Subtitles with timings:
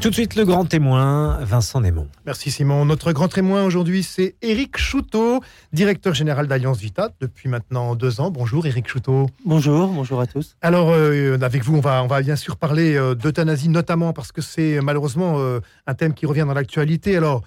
[0.00, 2.08] Tout de suite, le grand témoin, Vincent Némon.
[2.24, 2.86] Merci Simon.
[2.86, 5.42] Notre grand témoin aujourd'hui, c'est Éric Chouteau,
[5.74, 8.30] directeur général d'Alliance Vita depuis maintenant deux ans.
[8.30, 9.26] Bonjour Éric Chouteau.
[9.44, 10.56] Bonjour, bonjour à tous.
[10.62, 14.32] Alors, euh, avec vous, on va, on va bien sûr parler euh, d'euthanasie, notamment parce
[14.32, 17.14] que c'est malheureusement euh, un thème qui revient dans l'actualité.
[17.14, 17.42] Alors,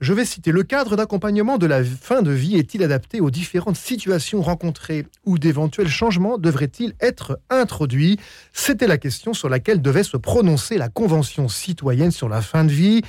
[0.00, 3.76] je vais citer le cadre d'accompagnement de la fin de vie est-il adapté aux différentes
[3.76, 8.18] situations rencontrées ou d'éventuels changements devraient-ils être introduits
[8.52, 12.72] C'était la question sur laquelle devait se prononcer la Convention citoyenne sur la fin de
[12.72, 13.02] vie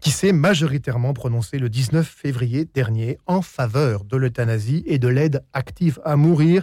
[0.00, 5.42] qui s'est majoritairement prononcée le 19 février dernier en faveur de l'euthanasie et de l'aide
[5.54, 6.62] active à mourir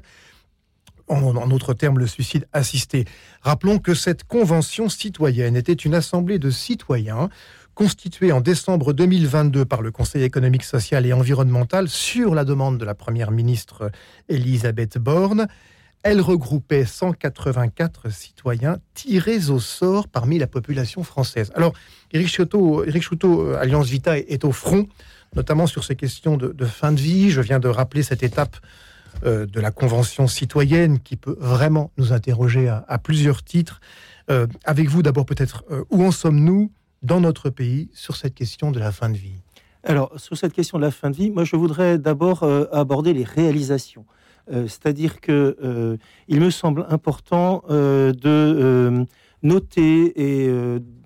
[1.08, 3.06] en, d'autres termes le suicide assisté.
[3.42, 7.30] Rappelons que cette convention citoyenne était une assemblée de citoyens
[7.82, 12.86] constituée en décembre 2022 par le Conseil économique, social et environnemental sur la demande de
[12.86, 13.90] la Première ministre
[14.30, 15.48] Elisabeth Borne.
[16.04, 21.52] Elle regroupait 184 citoyens tirés au sort parmi la population française.
[21.56, 21.74] Alors,
[22.12, 24.88] Éric Chouteau, euh, Alliance Vita, est au front,
[25.36, 27.32] notamment sur ces questions de, fin de vie.
[27.32, 28.58] Je viens de rappeler cette étape
[29.26, 33.82] euh, de la Convention citoyenne qui peut vraiment nous interroger à, plusieurs titres.
[34.30, 36.72] Euh, avec vous, d'abord, peut-être, où en sommes-nous?
[37.02, 39.42] Dans notre pays sur cette question de la fin de vie
[39.84, 43.14] Alors, sur cette question de la fin de vie, moi, je voudrais d'abord euh, aborder
[43.14, 44.06] les réalisations.
[44.52, 49.06] Euh, C'est-à-dire que euh, il me semble important de
[49.44, 50.50] noter et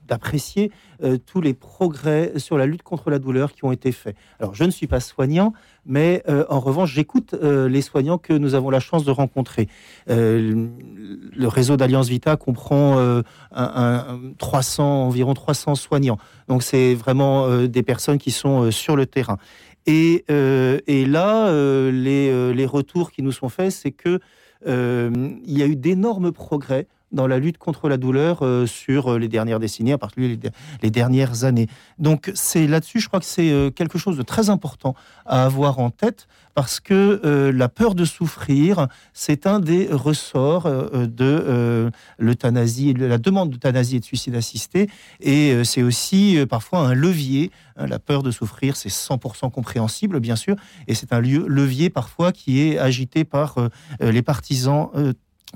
[0.08, 0.72] d'apprécier
[1.04, 4.16] euh, tous les progrès sur la lutte contre la douleur qui ont été faits.
[4.40, 5.54] Alors, je ne suis pas soignant,
[5.86, 9.68] mais euh, en revanche, j'écoute euh, les soignants que nous avons la chance de rencontrer.
[10.08, 16.18] Le réseau d'Alliance Vita comprend un, un 300, environ 300 soignants.
[16.48, 19.38] Donc, c'est vraiment des personnes qui sont sur le terrain.
[19.86, 21.52] Et, là,
[21.92, 24.20] les, les retours qui nous sont faits, c'est que
[24.66, 29.18] il y a eu d'énormes progrès dans la lutte contre la douleur euh, sur euh,
[29.18, 30.52] les dernières décennies, en particulier les, de-
[30.84, 31.68] les dernières années.
[31.98, 34.94] Donc c'est là-dessus, je crois que c'est euh, quelque chose de très important
[35.26, 41.10] à avoir en tête parce que la peur de souffrir, c'est un des ressorts de
[41.20, 46.94] euh, l'euthanasie, de la demande d'euthanasie et de suicide assisté, et c'est aussi parfois un
[46.94, 47.52] levier.
[47.76, 50.56] hein, la peur de souffrir, c'est 100% compréhensible, bien sûr,
[50.88, 53.58] et c'est un lieu, levier parfois qui est agité par
[54.00, 54.90] les partisans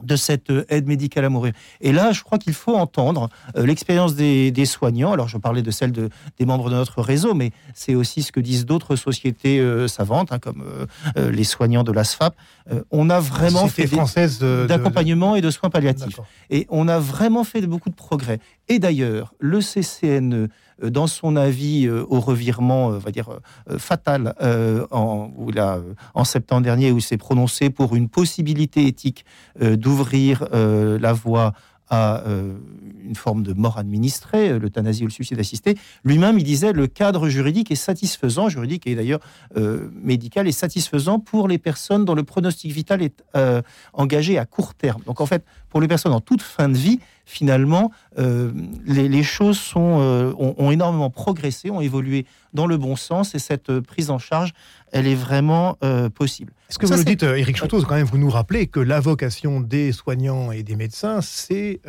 [0.03, 1.53] de cette euh, aide médicale à mourir.
[1.81, 5.11] Et là, je crois qu'il faut entendre euh, l'expérience des, des soignants.
[5.13, 8.31] Alors, je parlais de celle de, des membres de notre réseau, mais c'est aussi ce
[8.31, 10.63] que disent d'autres sociétés euh, savantes, hein, comme
[11.17, 12.35] euh, les soignants de l'ASFAP.
[12.91, 16.19] On a vraiment fait des- française de- d'accompagnement et de soins palliatifs.
[16.49, 18.39] Et on a vraiment fait beaucoup de progrès.
[18.67, 20.49] Et d'ailleurs, le CCNE,
[20.83, 23.29] dans son avis euh, au revirement, euh, on va dire,
[23.69, 28.09] euh, fatal, euh, en, où euh, en septembre dernier, où il s'est prononcé pour une
[28.09, 29.25] possibilité éthique
[29.61, 31.53] euh, d'ouvrir euh, la voie
[31.89, 32.53] à euh,
[33.03, 36.87] une forme de mort administrée, euh, l'euthanasie ou le suicide assisté, lui-même, il disait le
[36.87, 39.19] cadre juridique est satisfaisant, juridique et d'ailleurs
[39.57, 43.61] euh, médical est satisfaisant pour les personnes dont le pronostic vital est euh,
[43.93, 45.01] engagé à court terme.
[45.05, 48.51] Donc en fait, pour les personnes en toute fin de vie, finalement, euh,
[48.85, 53.35] les, les choses sont, euh, ont, ont énormément progressé, ont évolué dans le bon sens
[53.35, 54.51] et cette euh, prise en charge,
[54.91, 56.51] elle est vraiment euh, possible.
[56.71, 58.99] Est-ce que Ça, vous nous dites, Éric Chouteau, quand même, vous nous rappelez que la
[58.99, 61.81] vocation des soignants et des médecins, c'est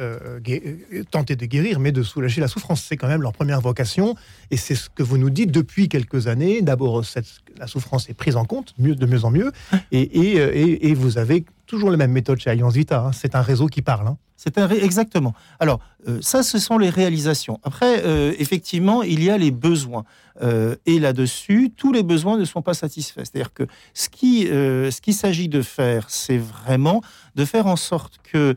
[1.11, 2.83] tenter de guérir, mais de soulager la souffrance.
[2.83, 4.15] C'est quand même leur première vocation.
[4.51, 6.63] Et c'est ce que vous nous dites depuis quelques années.
[6.63, 7.27] D'abord, cette-
[7.59, 9.53] la souffrance est prise en compte mieux, de mieux en mieux.
[9.93, 13.01] Et, et, et- et vous avez toujours les mêmes méthodes chez Alliance Vita.
[13.07, 13.13] hein.
[13.13, 14.09] C'est un réseau qui parle.
[14.09, 14.19] hein.
[14.37, 15.35] C'est un ré- exactement.
[15.61, 17.61] Alors euh, ça, ce sont les réalisations.
[17.63, 20.05] Après, euh, effectivement, il y a les besoins.
[20.43, 23.21] Euh, et là-dessus, tous les besoins ne sont pas satisfaits.
[23.25, 23.65] C'est-à-dire que
[23.95, 27.03] ce qui, ce qu'il s'agit de faire, c'est vraiment
[27.37, 28.57] de faire en sorte que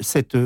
[0.00, 0.36] cette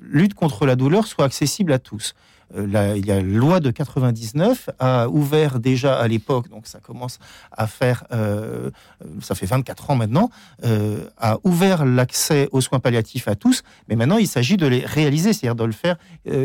[0.00, 2.14] lutte contre la douleur soit accessible à tous.
[2.54, 6.66] Euh, là, il y a la loi de 99 a ouvert déjà à l'époque, donc
[6.66, 7.18] ça commence
[7.52, 8.70] à faire, euh,
[9.04, 10.30] euh, ça fait 24 ans maintenant,
[11.18, 15.32] a ouvert l'accès aux soins palliatifs à tous, mais maintenant il s'agit de les réaliser,
[15.32, 15.96] c'est-à-dire de le faire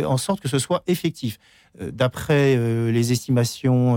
[0.05, 1.37] en sorte que ce soit effectif.
[1.79, 3.95] Euh, D'après euh, les estimations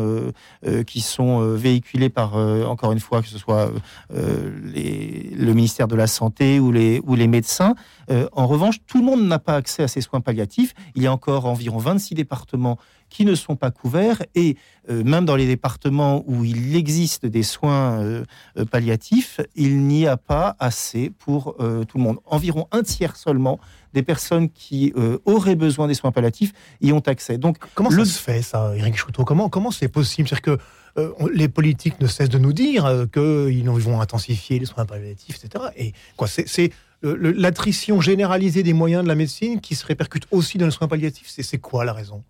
[0.64, 3.70] euh, qui sont véhiculées par, encore une fois, que ce soit
[4.10, 7.74] le ministère de la Santé ou les, médecins,
[8.32, 10.74] en revanche, tout le monde n'a pas accès à ces soins palliatifs.
[10.94, 12.78] Il y a encore environ 26 départements
[13.14, 14.56] qui ne sont pas couverts et
[14.90, 18.24] euh, même dans les départements où il existe des soins euh,
[18.58, 22.18] euh, palliatifs, il n'y a pas assez pour euh, tout le monde.
[22.26, 23.60] Environ un tiers seulement
[23.92, 24.92] des personnes qui
[25.24, 27.38] auraient besoin des soins palliatifs y ont accès.
[27.38, 29.24] Donc, Comment Le- ça se fait, ça, Éric Chouteau?
[29.24, 30.28] Comment comment c'est possible?
[30.28, 30.58] C'est-à-dire que
[31.32, 35.66] les politiques ne cessent de nous dire qu'ils vont intensifier les soins palliatifs, etc.
[35.76, 36.72] Et quoi, c'est
[37.02, 41.28] l'attrition généralisée des moyens de la médecine qui se répercute aussi dans les soins palliatifs.
[41.28, 42.24] C'est quoi la raison?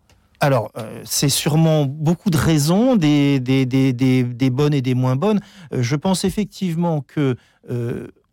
[0.44, 0.70] Alors,
[1.04, 3.40] c'est sûrement beaucoup de raisons, des,
[4.52, 5.40] bonnes et des moins bonnes.
[5.72, 7.36] je pense effectivement que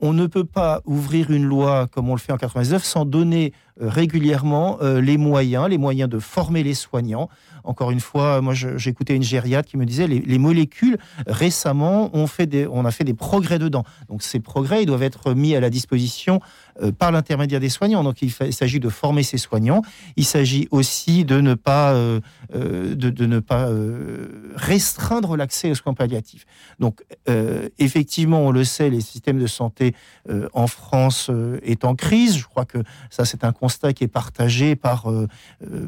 [0.02, 3.54] on ne peut pas ouvrir une loi comme on le fait en 99 sans donner
[3.80, 7.30] régulièrement les moyens, les moyens de former les soignants.
[7.64, 12.28] Encore une fois, moi j'écoutais une gériade qui me disait les, les molécules récemment on
[12.28, 13.84] fait des, on a fait des progrès dedans.
[14.10, 16.42] Donc ces progrès ils doivent être mis à la disposition
[16.82, 18.04] euh, par l'intermédiaire des soignants.
[18.04, 19.82] Donc il, s'agit de former ces soignants.
[20.16, 22.20] Il s'agit aussi de ne pas, euh,
[22.56, 23.70] euh, de, ne pas
[24.56, 26.46] restreindre l'accès aux soins palliatifs.
[26.80, 27.04] Donc
[27.78, 29.91] effectivement, on le sait, les systèmes de santé
[30.54, 31.30] en France
[31.64, 32.38] est en crise.
[32.38, 32.80] Je crois que
[33.10, 35.06] ça c'est un constat qui est partagé par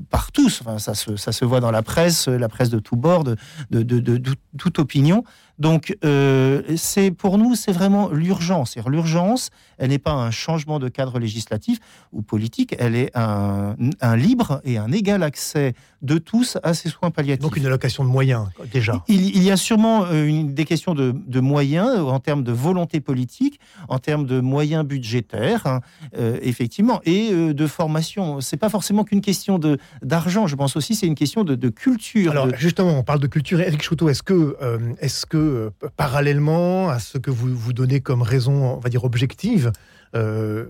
[0.09, 0.61] par tous.
[0.61, 3.37] Enfin, ça se ça se voit dans la presse, la presse de tous bords, de,
[3.71, 5.23] de toute opinion.
[5.59, 8.75] Donc, euh, c'est pour nous, c'est vraiment l'urgence.
[8.87, 11.79] L'urgence, elle n'est pas un changement de cadre législatif
[12.11, 13.75] ou politique, elle est un,
[14.15, 17.43] libre et un égal accès de tous à ces soins palliatifs.
[17.43, 19.03] Donc une allocation de moyens, déjà.
[19.07, 23.59] Il, y a sûrement euh, une, des questions de, moyens en termes de volonté politique,
[23.87, 25.81] en termes de moyens budgétaires, hein,
[26.17, 28.41] euh, effectivement, et de formation.
[28.41, 29.59] C'est pas forcément qu'une question
[30.01, 30.47] d'argent.
[30.47, 32.31] Je pense aussi c'est une question de, culture.
[32.31, 33.61] Alors justement, on parle de culture.
[33.61, 34.57] Eric Chouteau, est-ce que,
[34.99, 39.03] est-ce que euh, parallèlement à ce que vous vous donnez comme raison, on va dire
[39.03, 39.71] objective,
[40.15, 40.65] euh,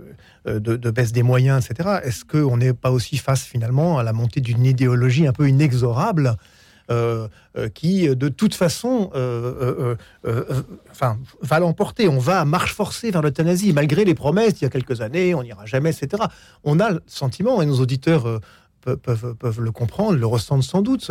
[0.47, 1.99] euh, de, baisse des moyens, etc.
[2.03, 6.37] Est-ce qu'on n'est pas aussi face finalement à la montée d'une idéologie un peu inexorable
[7.73, 9.09] qui, de toute façon,
[10.91, 12.07] enfin, va l'emporter.
[12.07, 15.33] On va à marche forcée vers l'euthanasie, malgré les promesses il y a quelques années,
[15.33, 16.23] on n'ira jamais, etc.
[16.63, 18.41] On a le sentiment, et nos auditeurs
[18.83, 21.09] peuvent, peuvent, le comprendre, le ressentent sans doute.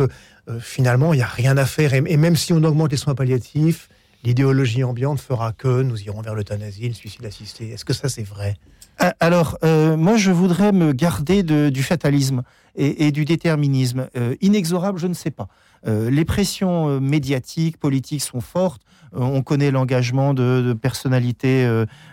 [0.49, 1.93] Euh, finalement, il n'y a rien à faire.
[1.93, 3.89] Et, même si on augmente les soins palliatifs,
[4.23, 7.71] l'idéologie ambiante fera que nous irons vers l'euthanasie, le suicide assisté.
[7.71, 8.55] Est-ce que ça, c'est vrai?
[9.01, 12.43] Euh, alors, euh, moi, je voudrais me garder de, du fatalisme
[12.75, 14.07] et, du déterminisme.
[14.41, 15.47] inexorable, je ne sais pas.
[15.85, 18.81] Les pressions médiatiques, politiques sont fortes.
[19.13, 21.67] on connaît l'engagement de, personnalités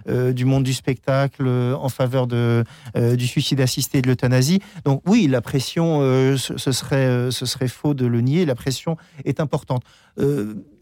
[0.08, 2.64] du monde du spectacle en faveur de,
[2.96, 4.60] du suicide assisté et de l'euthanasie.
[4.84, 6.00] Donc oui, la pression,
[6.36, 8.44] ce, serait, ce serait faux de le nier.
[8.44, 9.84] La pression est importante.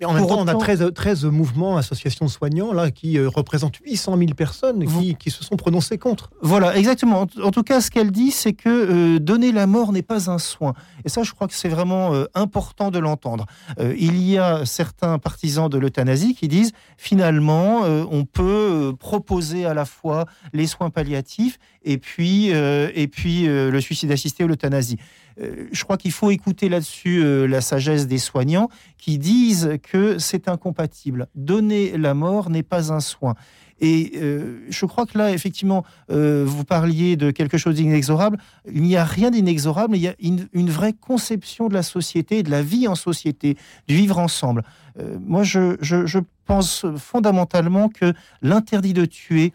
[0.05, 4.31] En même temps, on a 13, 13, mouvements, associations soignants là, qui représentent 800 000
[4.35, 6.31] personnes qui, qui, se sont prononcées contre.
[6.41, 7.27] Voilà, exactement.
[7.43, 10.75] En, tout cas, ce qu'elle dit, c'est que donner la mort n'est pas un soin.
[11.05, 13.47] Et ça, je crois que c'est vraiment important de l'entendre.
[13.79, 19.85] il y a certains partisans de l'euthanasie qui disent finalement, on peut proposer à la
[19.85, 24.99] fois les soins palliatifs et puis, et puis le suicide assisté ou l'euthanasie.
[25.39, 31.29] Je crois qu'il faut écouter là-dessus la sagesse des soignants qui disent que c'est incompatible.
[31.35, 33.35] Donner la mort n'est pas un soin.
[33.81, 38.39] Et euh, je crois que là, effectivement, euh, vous parliez de quelque chose d'inexorable.
[38.73, 42.51] Il n'y a rien d'inexorable, il y a une, vraie conception de la société, de
[42.51, 43.57] la vie en société,
[43.87, 44.65] du vivre ensemble.
[44.99, 48.13] Euh, moi, je pense fondamentalement que
[48.43, 49.53] l'interdit de tuer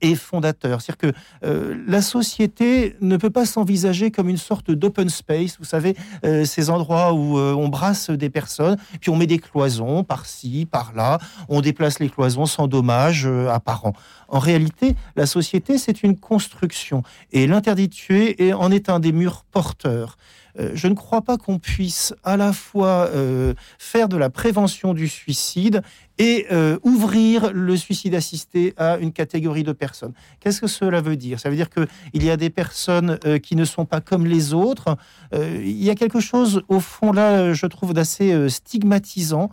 [0.00, 0.80] est fondateur.
[0.80, 5.64] C'est-à-dire que euh, la société ne peut pas s'envisager comme une sorte d'open space, vous
[5.64, 10.04] savez, euh, ces endroits où euh, on brasse des personnes, puis on met des cloisons
[10.04, 11.18] par-ci, par-là,
[11.48, 13.92] on déplace les cloisons sans dommage apparent.
[14.28, 17.02] En réalité, la société, c'est une construction,
[17.32, 20.16] et l'interdit de tuer en est un des murs porteurs.
[20.58, 24.94] Euh, je ne crois pas qu'on puisse à la fois euh, faire de la prévention
[24.94, 25.82] du suicide
[26.18, 30.12] et euh, ouvrir le suicide assisté à une catégorie de personnes.
[30.40, 31.38] Qu'est-ce que cela veut dire?
[31.38, 34.96] Ça veut dire qu'il y a des personnes qui ne sont pas comme les autres.
[35.32, 39.50] il y a quelque chose, au fond, là, je trouve, d'assez stigmatisant.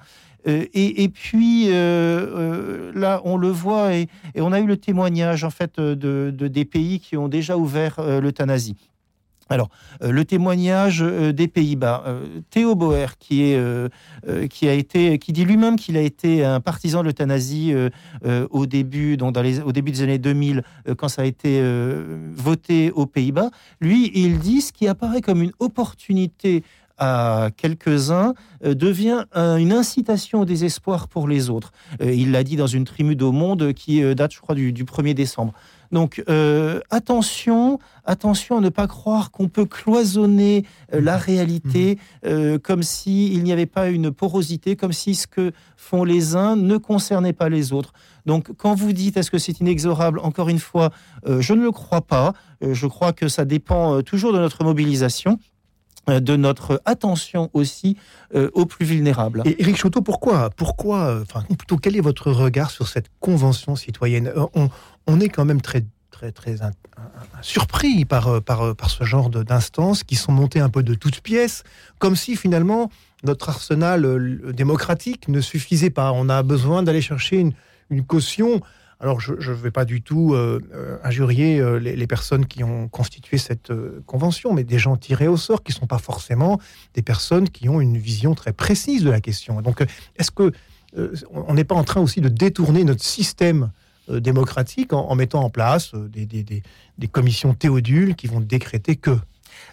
[0.47, 6.31] Et, puis là, on le voit et, on a eu le témoignage en fait de
[6.31, 8.75] des pays qui ont déjà ouvert l'euthanasie.
[9.47, 9.69] Alors,
[10.01, 13.59] euh, le témoignage euh, des Pays-Bas, euh, Théo Boer, qui, est,
[14.49, 17.73] qui, a été, qui dit lui-même qu'il a été un partisan de l'euthanasie
[18.23, 20.63] au, début, donc au début des années 2000,
[20.97, 21.61] quand ça a été
[22.33, 23.49] voté aux Pays-Bas,
[23.81, 26.63] lui, il dit ce qui apparaît comme une opportunité
[26.97, 28.33] à quelques-uns
[28.63, 31.71] devient une incitation au désespoir pour les autres.
[32.01, 35.13] il l'a dit dans une tribu au Monde qui date, je crois, du, du 1er
[35.13, 35.53] décembre.
[35.91, 42.31] Donc euh, attention, attention à ne pas croire qu'on peut cloisonner euh, la réalité mhm.
[42.31, 46.55] euh, comme s'il n'y avait pas une porosité, comme si ce que font les uns
[46.55, 47.93] ne concernait pas les autres.
[48.25, 50.89] Donc quand vous dites est-ce que c'est inexorable, encore une fois,
[51.27, 52.33] je ne le crois pas.
[52.61, 55.37] je crois que ça dépend toujours de notre mobilisation
[56.07, 57.97] de notre attention aussi
[58.33, 59.41] aux plus vulnérables.
[59.45, 64.31] Et Éric Chouteau, pourquoi, pourquoi, enfin plutôt quel est votre regard sur cette convention citoyenne?
[64.53, 64.69] On,
[65.07, 66.55] on est quand même très très, très
[67.41, 71.63] surpris par, par, par ce genre d'instances qui sont montées un peu de toutes pièces,
[71.99, 72.89] comme si finalement
[73.23, 76.13] notre arsenal démocratique ne suffisait pas.
[76.13, 77.51] On a besoin d'aller chercher une,
[77.89, 78.61] une caution
[79.05, 82.87] alors, je ne vais pas du tout euh, euh, injurier euh, les, personnes qui ont
[82.87, 83.71] constitué cette
[84.07, 86.59] convention, mais des gens tirés au sort qui ne sont pas forcément
[86.95, 89.61] des personnes qui ont une vision très précise de la question.
[89.61, 89.85] Donc,
[90.15, 90.51] est-ce que
[91.29, 93.69] on n'est pas en train aussi de détourner notre système
[94.09, 99.15] démocratique en, mettant en place des, des commissions théodules qui vont décréter que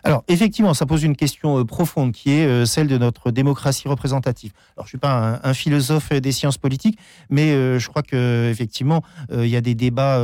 [0.04, 3.86] alors, effectivement, ça pose une question euh, profonde qui est euh, celle de notre démocratie
[3.86, 4.52] représentative.
[4.76, 6.98] Alors, je suis pas un, philosophe des sciences politiques,
[7.30, 10.20] mais euh, je crois que effectivement, il y a des débats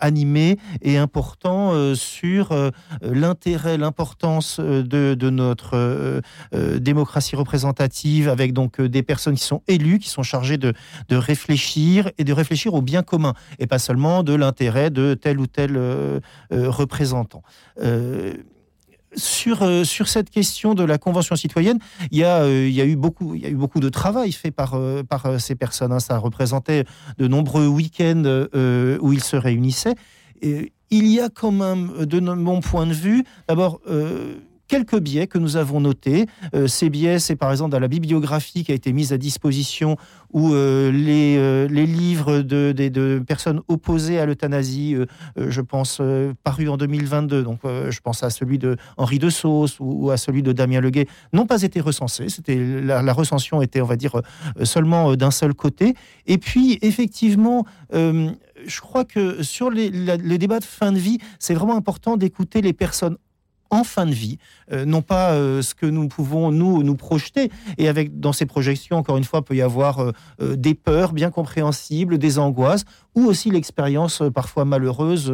[0.00, 2.54] animés et importants sur
[3.00, 6.22] l'intérêt, l'importance de, notre
[6.52, 10.74] démocratie représentative, avec donc des personnes qui sont élues, qui sont chargées de,
[11.08, 15.38] de réfléchir et de réfléchir au bien commun, et pas seulement de l'intérêt de tel
[15.38, 15.78] ou tel
[16.50, 17.42] représentant
[19.16, 21.78] sur, euh, sur cette question de la Convention citoyenne,
[22.10, 24.74] il y a, euh, y eu, beaucoup, y a eu beaucoup de travail fait par,
[24.74, 25.92] euh, par ces personnes.
[25.92, 26.00] Hein.
[26.00, 26.84] Ça représentait
[27.18, 28.46] de nombreux week-ends
[29.00, 29.94] où ils se réunissaient.
[30.42, 33.80] Il y a quand même, de mon point de vue, d'abord
[34.68, 36.26] quelques biais que nous avons notés.
[36.54, 39.96] Euh, ces biais, c'est par exemple dans la bibliographie qui a été mise à disposition
[40.32, 44.96] ou euh, les, euh, les, livres de, personnes opposées à l'euthanasie,
[45.36, 46.00] je pense,
[46.42, 47.42] parus en 2022.
[47.42, 51.06] Donc, je pense à celui de Henri de Sauce ou, à celui de Damien Leguet,
[51.32, 52.28] n'ont pas été recensés.
[52.28, 54.20] C'était la, recension était, on va dire,
[54.62, 55.94] seulement d'un seul côté.
[56.26, 61.54] Et puis, effectivement, je crois que sur les, les, débats de fin de vie, c'est
[61.54, 63.16] vraiment important d'écouter les personnes
[63.70, 64.38] en fin de vie,
[64.72, 67.50] euh, non pas euh, ce que nous pouvons nous nous projeter.
[67.78, 71.30] Et avec dans ces projections, encore une fois, peut y avoir euh, des peurs bien
[71.30, 72.84] compréhensibles, des angoisses,
[73.16, 75.32] ou aussi l'expérience parfois malheureuse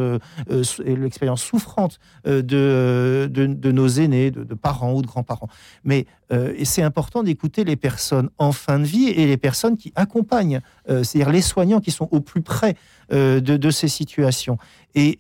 [0.85, 5.49] et l'expérience souffrante de, de, nos aînés, de, parents ou de grands-parents.
[5.85, 6.07] Mais
[6.65, 11.31] c'est important d'écouter les personnes en fin de vie et les personnes qui accompagnent, c'est-à-dire
[11.31, 12.77] les soignants qui sont au plus près
[13.11, 14.59] de, ces situations.
[14.95, 15.17] Et,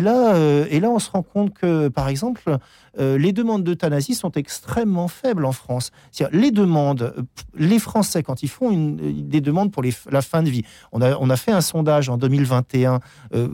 [0.00, 0.34] là,
[0.70, 2.58] et là, on se rend compte que, par exemple,
[2.98, 5.90] euh, les demandes d'euthanasie sont extrêmement faibles en France.
[6.32, 7.14] Les demandes,
[7.56, 11.28] les Français, quand ils font des demandes pour la fin de vie, on a, on
[11.28, 13.00] a fait un sondage en 2021,
[13.34, 13.48] euh,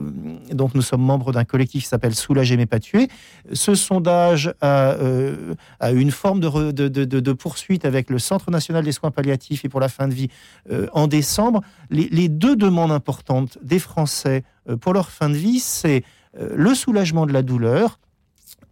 [0.51, 3.07] donc nous sommes membres d'un collectif qui s'appelle Soulager mais pas tuer.
[3.51, 5.55] Ce sondage a, euh,
[5.93, 10.07] une forme de, poursuite avec le Centre national des soins palliatifs et pour la fin
[10.07, 10.29] de vie
[10.93, 11.61] en décembre.
[11.89, 14.43] les deux demandes importantes des Français
[14.81, 16.03] pour leur fin de vie, c'est
[16.39, 17.99] le soulagement de la douleur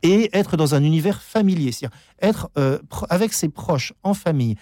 [0.04, 4.56] et être dans un univers familier, c'est-à-dire être euh, avec ses proches en famille.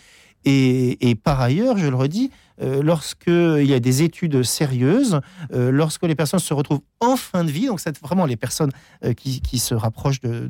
[0.45, 2.31] Et, par ailleurs, je le redis,
[2.61, 5.21] euh, lorsqu'il y a des études sérieuses,
[5.53, 8.71] euh, lorsque les personnes se retrouvent en fin de vie, donc c'est vraiment les personnes
[9.15, 10.49] qui, se rapprochent de,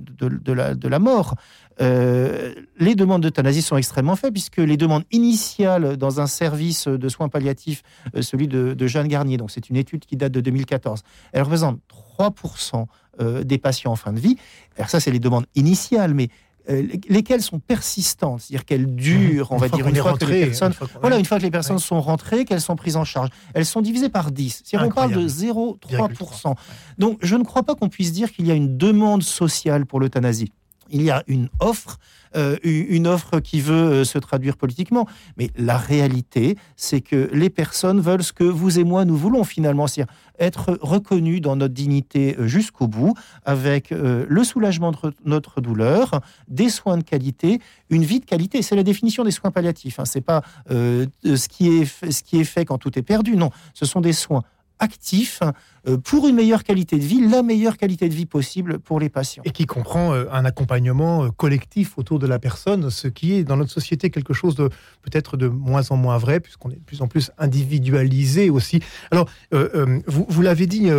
[0.87, 1.35] la, mort,
[1.79, 7.29] les demandes d'euthanasie sont extrêmement faibles, puisque les demandes initiales dans un service de soins
[7.29, 7.83] palliatifs,
[8.21, 11.03] celui de, Jeanne Garnier, donc c'est une étude qui date de 2014,
[11.33, 11.79] elles représentent
[12.19, 12.85] 3%
[13.21, 14.37] euh, des patients en fin de vie.
[14.77, 16.29] Alors ça, c'est les demandes initiales, mais
[16.69, 20.73] euh, lesquelles sont persistantes, c'est-à-dire qu'elles durent, on va dire, une fois, que les personnes,
[21.01, 23.29] voilà, une fois que les personnes sont rentrées, qu'elles sont prises en charge.
[23.53, 24.61] Elles sont divisées par 10.
[24.65, 26.55] Si on parle de 0,3%.
[26.97, 29.99] Donc, je ne crois pas qu'on puisse dire qu'il y a une demande sociale pour
[29.99, 30.51] l'euthanasie.
[30.91, 31.99] Il y a une offre
[32.35, 35.07] euh, une offre qui veut euh, se traduire politiquement.
[35.37, 39.43] Mais la réalité, c'est que les personnes veulent ce que vous et moi nous voulons
[39.43, 45.61] finalement, c'est-à-dire être reconnus dans notre dignité euh, jusqu'au bout, avec le soulagement de notre
[45.61, 47.59] douleur, des soins de qualité,
[47.89, 48.61] une vie de qualité.
[48.61, 49.99] C'est la définition des soins palliatifs.
[49.99, 50.05] Hein.
[50.05, 53.35] C'est pas ce qui est ce qui est fait quand tout est perdu.
[53.35, 54.43] Non, ce sont des soins
[54.79, 55.41] actifs
[55.87, 59.09] euh, pour une meilleure qualité de vie, la meilleure qualité de vie possible pour les
[59.09, 59.43] patients.
[59.45, 63.43] Et qui comprend euh, un accompagnement euh, collectif autour de la personne, ce qui est
[63.43, 64.69] dans notre société quelque chose de
[65.01, 68.81] peut-être de moins en moins vrai, puisqu'on est de plus en plus individualisé aussi.
[69.11, 70.89] Alors, vous, vous l'avez dit,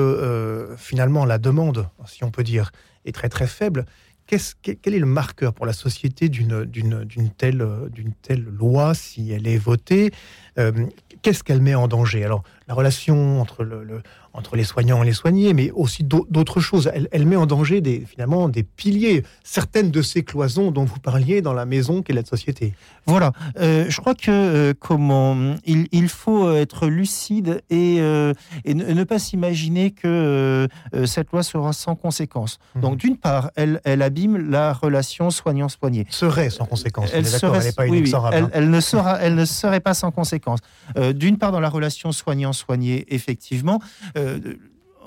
[0.76, 2.70] finalement, la demande, si on peut dire,
[3.04, 3.86] est très très faible.
[4.26, 7.66] quel est le marqueur pour la société d'une telle,
[8.22, 10.10] telle loi, si elle est votée?
[11.22, 12.24] Qu'est-ce qu'elle met en danger?
[12.24, 14.02] Alors, la relation entre le,
[14.32, 16.90] entre les soignants et les soignés, mais aussi d'autres choses.
[17.10, 21.42] Elle, met en danger des, finalement des piliers, certaines de ces cloisons dont vous parliez
[21.42, 22.74] dans la maison qu'est la société.
[23.06, 28.32] Voilà, euh, je crois que euh, comment il, faut être lucide et, euh,
[28.64, 30.68] et ne, pas s'imaginer que
[31.06, 32.58] cette loi sera sans conséquence.
[32.76, 32.82] Mhm.
[32.82, 36.06] Donc d'une part, elle, elle abîme la relation soignant-soigné.
[36.10, 37.10] Serait sans conséquence.
[37.12, 38.50] Elle, serait, pas hein.
[38.52, 40.39] elle, ne sera, elle ne serait pas sans conséquence.
[41.14, 43.80] D'une part, dans la relation soignant-soigné, effectivement,
[44.16, 44.38] euh,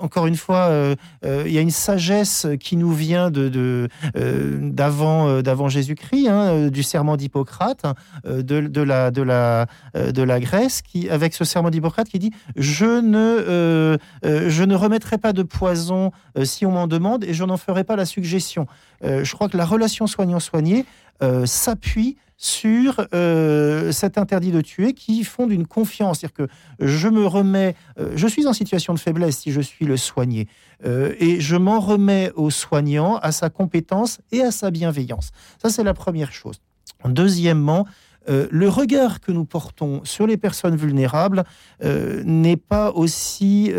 [0.00, 5.68] encore une fois, euh, euh, il y a une sagesse qui nous vient de, d'avant,
[5.68, 7.86] Jésus-Christ, hein, du serment d'Hippocrate,
[8.24, 13.00] de, la, de, la, de la Grèce, qui, avec ce serment d'Hippocrate qui dit je
[13.00, 16.10] ne, je ne remettrai pas de poison
[16.42, 18.66] si on m'en demande et je n'en ferai pas la suggestion.
[19.02, 20.86] je crois que la relation soignant-soigné
[21.44, 26.20] s'appuie sur euh, cet interdit de tuer qui fonde une confiance.
[26.20, 29.86] C'est-à-dire que je me remets, euh, je suis en situation de faiblesse si je suis
[29.86, 30.48] le soigné,
[30.84, 35.30] euh, et je m'en remets au soignant, à sa compétence et à sa bienveillance.
[35.62, 36.60] Ça, c'est la première chose.
[37.04, 37.86] Deuxièmement,
[38.26, 41.44] le regard que nous portons sur les personnes vulnérables
[41.82, 43.70] n'est pas aussi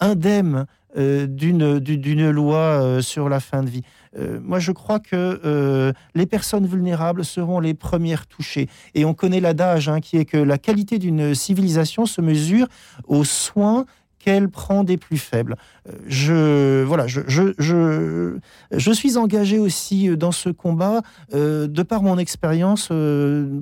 [0.00, 0.66] indemne
[0.96, 3.82] d'une loi sur la fin de vie.
[4.18, 8.68] Euh, moi, je crois que euh, les personnes vulnérables seront les premières touchées.
[8.94, 12.66] Et on connaît l'adage hein, qui est que la qualité d'une civilisation se mesure
[13.06, 13.84] aux soins
[14.26, 15.54] qu'elle prend des plus faibles.
[15.88, 21.02] Euh, je, voilà, je, suis engagé aussi dans ce combat
[21.32, 22.90] de par mon expérience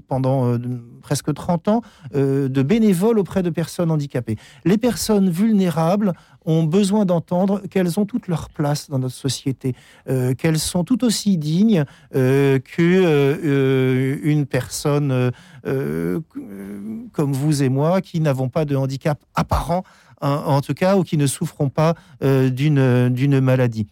[0.09, 0.57] pendant
[1.03, 1.83] presque 30 ans
[2.15, 4.37] de bénévole auprès de personnes handicapées.
[4.65, 9.75] Les personnes vulnérables ont besoin d'entendre qu'elles ont toute leur place dans notre société,
[10.09, 15.33] euh, qu'elles sont tout aussi dignes euh, euh, personne
[17.13, 19.83] comme vous et moi qui n'avons pas de handicap apparent,
[20.25, 23.87] en, tout cas, ou qui ne souffront pas d'une maladie.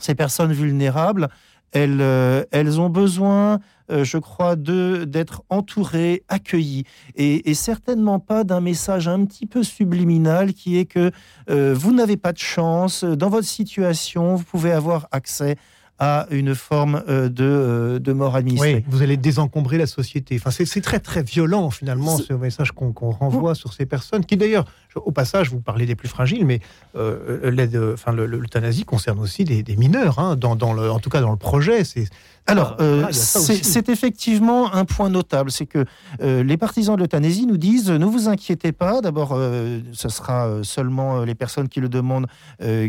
[0.00, 1.28] Ces personnes vulnérables,
[1.72, 2.02] elles,
[2.50, 9.24] elles ont besoin euh, je crois, d'être entouré, accueilli, et, certainement pas d'un message un
[9.24, 11.10] petit peu subliminal qui est que
[11.50, 15.56] euh, vous n'avez pas de chance, dans votre situation, vous pouvez avoir accès
[15.98, 18.74] à une forme euh, de, de mort administrée.
[18.74, 20.36] Oui, vous allez désencombrer la société.
[20.36, 24.66] Enfin, c'est très très violent finalement ce message qu'on renvoie sur ces personnes qui d'ailleurs,
[25.04, 26.60] au passage, vous parlez des plus fragiles, mais
[26.94, 31.30] l'aide, enfin l'euthanasie concerne aussi des, mineurs, hein, dans, dans le, en tout cas dans
[31.30, 31.84] le projet.
[31.84, 32.08] C'est
[32.48, 35.84] alors, euh, c'est effectivement un point notable, c'est que
[36.22, 40.62] euh, les partisans de l'euthanasie nous disent ne vous inquiétez pas, d'abord, euh, ce sera
[40.62, 42.26] seulement les personnes qui le demandent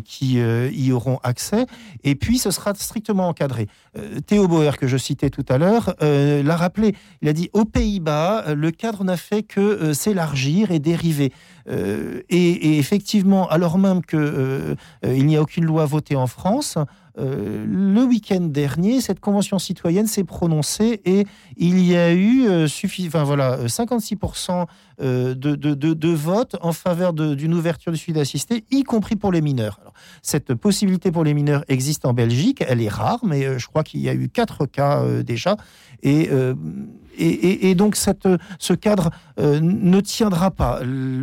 [0.05, 1.65] qui y auront accès,
[2.03, 3.67] et puis ce sera strictement encadré.
[4.27, 8.53] Théo Bauer, que je citais tout à l'heure, l'a rappelé, il a dit aux Pays-Bas,
[8.53, 11.33] le cadre n'a fait que s'élargir et dériver.
[11.67, 16.77] Et, effectivement, alors même qu'il n'y a aucune loi votée en France,
[17.19, 21.25] euh, le week-end dernier, cette convention citoyenne s'est prononcée et
[21.55, 22.67] il y a eu euh,
[23.23, 24.65] voilà, 56%
[25.01, 29.31] euh, de, de, de, votes en faveur d'une ouverture du suicide assisté, y compris pour
[29.31, 29.79] les mineurs.
[30.21, 34.01] cette possibilité pour les mineurs existe en Belgique, elle est rare, mais je crois qu'il
[34.01, 35.57] y a eu quatre cas déjà.
[36.03, 36.29] Et
[37.17, 38.27] et, donc cette,
[38.59, 40.81] ce cadre euh, ne tiendra pas.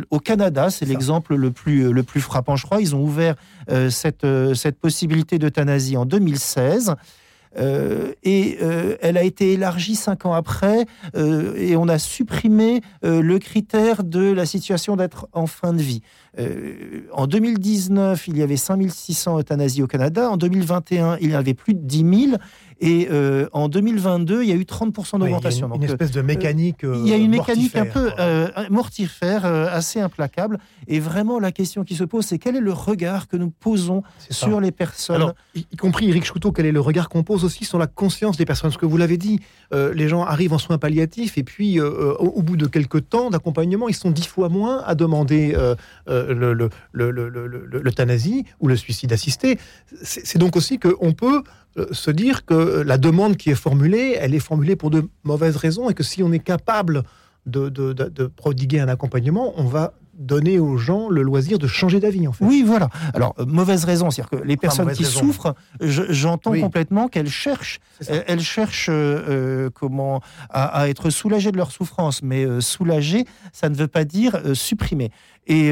[0.09, 2.81] Au Canada, c'est l'exemple le plus, le plus frappant, je crois.
[2.81, 3.35] Ils ont ouvert
[3.69, 6.95] euh, cette, euh, cette possibilité d'euthanasie en 2016.
[8.23, 8.57] et
[9.01, 14.45] elle a été élargie cinq ans après, et on a supprimé le critère de la
[14.45, 16.01] situation d'être en fin de vie.
[17.13, 20.29] en 2019, il y avait 5600 euthanasies au Canada.
[20.29, 22.37] En 2021, il y en avait plus de 10 000.
[22.81, 25.73] Et euh, en 2022, il y a eu 30% d'augmentation.
[25.73, 26.83] une, espèce de mécanique.
[26.83, 30.59] Euh, il y a une mécanique un peu euh, mortifère, assez implacable.
[30.87, 34.03] Et vraiment, la question qui se pose, c'est quel est le regard que nous posons
[34.29, 37.65] sur les personnes Alors, y, compris Eric Chouteau, quel est le regard qu'on pose aussi
[37.65, 38.69] sur la conscience des personnes?
[38.69, 39.39] Parce que vous l'avez dit,
[39.71, 43.95] les gens arrivent en soins palliatifs et puis au, bout de quelques temps d'accompagnement, ils
[43.95, 45.55] sont dix fois moins à demander
[46.93, 49.57] l'euthanasie ou le suicide assisté.
[50.03, 51.41] C'est donc aussi qu'on peut euh,
[51.91, 55.89] se dire que la demande qui est formulée, elle est formulée pour de mauvaises raisons
[55.89, 57.03] et que si on est capable
[57.45, 62.31] de, prodiguer un accompagnement, on va donner aux gens le loisir de changer d'avis, en
[62.31, 62.45] fait.
[62.45, 62.87] Oui, voilà.
[63.13, 68.39] Alors, euh, mauvaise raison, c'est-à-dire que les personnes qui souffrent, j'entends complètement qu'elles cherchent, elles
[68.39, 74.05] cherchent euh, comment à, être soulagées de leur souffrance, mais soulager, ça ne veut pas
[74.05, 75.11] dire supprimer.
[75.47, 75.67] Et,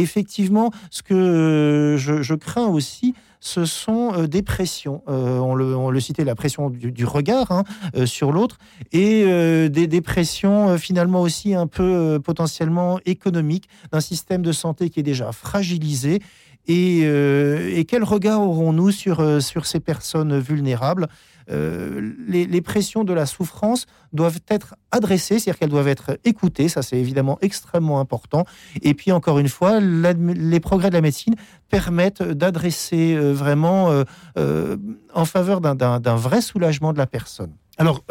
[0.00, 5.02] effectivement, ce que je crains aussi, ce sont euh, des pressions.
[5.08, 7.64] Euh, on, le, citait, la pression du, regard hein,
[7.96, 8.58] euh, sur l'autre,
[8.92, 9.24] et
[9.68, 15.04] des, des, pressions finalement aussi un peu potentiellement économiques d'un système de santé qui est
[15.04, 16.20] déjà fragilisé.
[16.68, 21.08] Et, et quel regard aurons-nous sur, sur ces personnes vulnérables?
[21.50, 26.82] Euh, les, pressions de la souffrance doivent être adressées, c'est-à-dire qu'elles doivent être écoutées, ça
[26.82, 28.44] c'est évidemment extrêmement important.
[28.82, 31.34] Et puis encore une fois, les progrès de la médecine
[31.70, 34.04] permettent d'adresser euh, vraiment
[34.36, 34.76] euh,
[35.14, 37.52] en faveur d'un vrai soulagement de la personne.
[37.80, 38.02] Alors,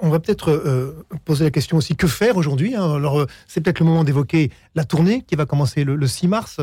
[0.00, 2.74] on va peut-être poser la question aussi que faire aujourd'hui.
[2.74, 2.96] Hein?
[2.96, 6.56] Alors, c'est peut-être le moment d'évoquer la tournée qui va commencer le, 6 mars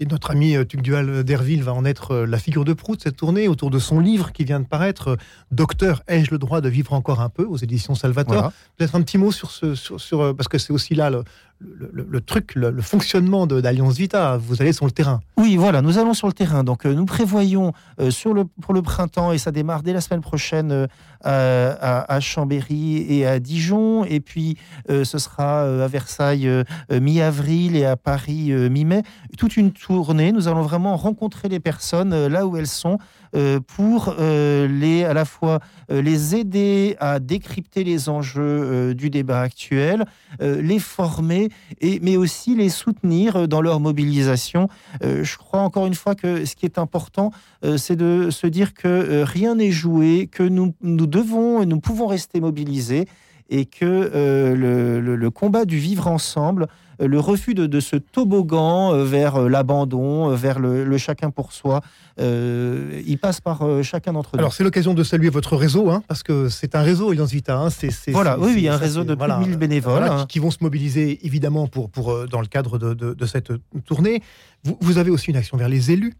[0.00, 3.02] Et notre ami euh, Tugdual Derville va en être euh, la figure de proue de
[3.02, 5.16] cette tournée autour de son livre qui vient de paraître, euh,
[5.52, 8.52] Docteur, ai-je le droit de vivre encore un peu aux éditions Salvatore.
[8.76, 11.22] Peut-être un petit mot sur ce, sur, parce que c'est aussi là le,
[11.60, 14.36] le, truc, le, fonctionnement d'Alliance Vita.
[14.36, 15.20] Vous allez sur le terrain.
[15.36, 16.64] Oui, voilà, nous allons sur le terrain.
[16.64, 17.72] Donc nous prévoyons
[18.10, 20.88] sur le, pour le printemps, et ça démarre dès la semaine prochaine
[21.22, 26.50] à, à, Chambéry et à Dijon, et puis ce sera à Versailles
[26.90, 29.02] mi-avril et à Paris mi-mai.
[29.38, 32.98] Toute une Nous allons vraiment rencontrer les personnes euh, là où elles sont
[33.36, 35.58] euh, pour euh, les, à la fois
[35.90, 40.06] les aider à décrypter les enjeux du débat actuel,
[40.40, 44.68] les former, et, mais aussi les soutenir dans leur mobilisation.
[45.02, 47.32] je crois encore une fois que ce qui est important,
[47.76, 52.06] c'est de se dire que rien n'est joué, que nous, nous devons et nous pouvons
[52.06, 53.06] rester mobilisés
[53.50, 54.10] et que
[54.56, 56.68] le, le, combat du vivre ensemble
[57.00, 61.80] le refus de, ce toboggan euh, vers euh, l'abandon, vers le, chacun pour soi.
[62.18, 64.40] il passe par chacun d'entre nous.
[64.40, 67.58] Alors c'est l'occasion de saluer votre réseau, hein, parce que c'est un réseau Vita.
[67.58, 67.68] Hein,
[68.08, 70.26] voilà, oui, il y a un réseau de plus de 1000 bénévoles hein.
[70.28, 73.52] qui, vont se mobiliser évidemment pour, pour dans le cadre de, cette
[73.84, 74.22] tournée.
[74.62, 76.14] vous, avez aussi une action vers les élus.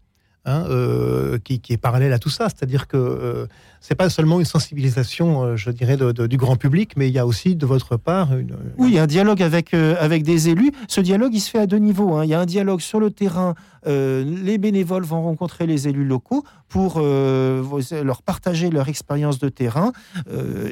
[0.47, 2.49] Hein, euh, qui, est parallèle à tout ça.
[2.49, 3.47] C'est-à-dire que euh,
[3.81, 7.25] c'est pas seulement une sensibilisation, euh, je dirais, du grand public, mais il y a
[7.25, 10.71] aussi de votre part une, oui, un dialogue avec avec des élus.
[10.87, 12.13] Ce dialogue, il se fait à deux niveaux.
[12.13, 12.25] Hein.
[12.25, 13.55] Il y a un dialogue sur le terrain.
[13.87, 19.93] les bénévoles vont rencontrer les élus locaux pour leur partager leur expérience de terrain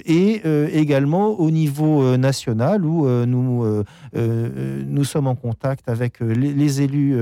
[0.05, 0.41] et
[0.73, 3.83] également au niveau national où nous
[4.15, 7.15] nous sommes en contact avec les, élus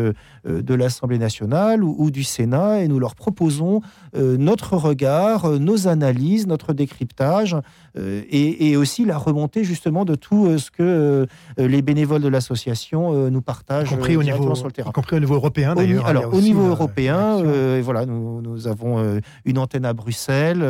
[0.46, 3.82] de l'Assemblée nationale ou, ou du Sénat et nous leur proposons
[4.16, 7.56] euh, notre regard, euh, nos analyses, notre décryptage
[7.98, 11.28] euh, et, aussi la remontée justement de tout ce que
[11.58, 14.90] les bénévoles de l'association nous partagent compris au niveau, sur le terrain.
[14.90, 16.08] Y compris au niveau européen d'ailleurs.
[16.08, 17.44] Alors au niveau européen,
[17.82, 20.66] voilà, nous, nous, avons une antenne à Bruxelles.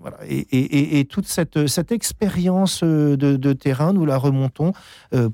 [0.00, 4.72] Voilà, et, et, toute cette, cette expérience de, de, terrain, nous la remontons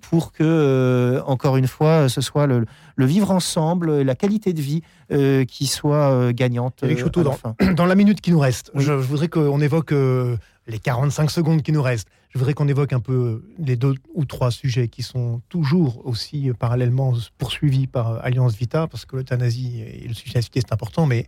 [0.00, 2.64] pour que, encore une fois, ce soit le,
[2.96, 6.82] le vivre ensemble, la qualité de vie euh, qui soit euh, gagnante.
[6.82, 11.72] Euh, dans, la minute qui nous reste, je, voudrais qu'on évoque les 45 secondes qui
[11.72, 12.08] nous restent.
[12.30, 16.50] Je voudrais qu'on évoque un peu les deux ou trois sujets qui sont toujours aussi
[16.58, 21.26] parallèlement poursuivis par Alliance Vita, parce que l'euthanasie et le suicide c'est important, mais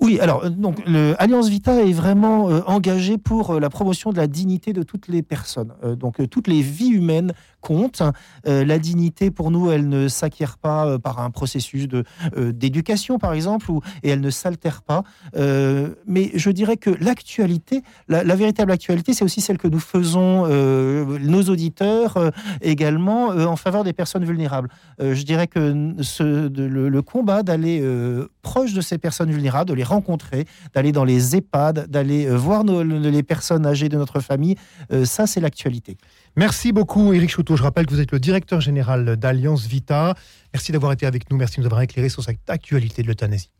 [0.00, 0.82] oui, alors donc
[1.18, 5.72] Alliance Vita est vraiment engagée pour la promotion de la dignité de toutes les personnes.
[5.96, 8.02] donc toutes les vies humaines compte.
[8.46, 11.88] Euh, la dignité, pour nous, elle ne s'acquiert pas euh, par un processus
[12.36, 15.02] euh, d'éducation, par exemple, ou, et elle ne s'altère pas.
[16.06, 21.42] mais je dirais que l'actualité, la, véritable actualité, c'est aussi celle que nous faisons, nos
[21.42, 24.68] auditeurs, également, en faveur des personnes vulnérables.
[25.00, 27.82] je dirais que ce, le, combat d'aller
[28.42, 33.22] proche de ces personnes vulnérables, de les rencontrer, d'aller dans les EHPAD, d'aller voir les
[33.22, 34.56] personnes âgées de notre famille,
[35.04, 35.96] ça, c'est l'actualité.
[36.36, 37.56] Merci beaucoup, Éric Chouteau.
[37.56, 40.14] Je rappelle que vous êtes le directeur général d'Alliance Vita.
[40.54, 41.36] Merci d'avoir été avec nous.
[41.36, 43.50] Merci de nous avoir éclairé sur cette actualité de l'euthanasie.